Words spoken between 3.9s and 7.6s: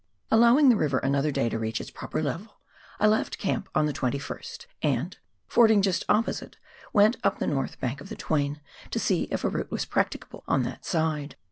21st, and, fording just opposite, went up the